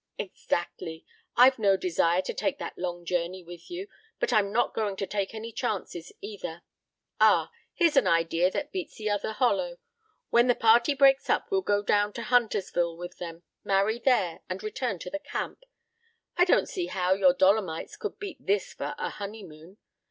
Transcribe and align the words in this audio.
"Exactly. 0.17 1.05
I've 1.37 1.59
no 1.59 1.77
desire 1.77 2.23
to 2.23 2.33
take 2.33 2.57
that 2.57 2.75
long 2.75 3.05
journey 3.05 3.43
with 3.43 3.69
you, 3.69 3.87
but 4.19 4.33
I'm 4.33 4.51
not 4.51 4.73
going 4.73 4.95
to 4.95 5.05
take 5.05 5.35
any 5.35 5.51
chances, 5.51 6.11
either.... 6.21 6.63
Ah! 7.19 7.51
Here's 7.75 7.95
an 7.95 8.07
idea 8.07 8.49
that 8.49 8.71
beats 8.71 8.97
the 8.97 9.11
other 9.11 9.31
hollow. 9.33 9.77
When 10.31 10.47
the 10.47 10.55
party 10.55 10.95
breaks 10.95 11.29
up 11.29 11.51
we'll 11.51 11.61
go 11.61 11.83
down 11.83 12.13
to 12.13 12.23
Huntersville 12.23 12.97
with 12.97 13.19
them, 13.19 13.43
marry 13.63 13.99
there, 13.99 14.39
and 14.49 14.63
return 14.63 14.97
to 14.97 15.11
the 15.11 15.19
camp. 15.19 15.61
I 16.35 16.45
don't 16.45 16.67
see 16.67 16.87
how 16.87 17.13
your 17.13 17.33
Dolomites 17.35 17.95
could 17.95 18.17
beat 18.17 18.43
this 18.43 18.73
for 18.73 18.95
a 18.97 19.09
honeymoon. 19.11 19.77